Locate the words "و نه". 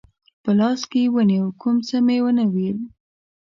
2.23-2.45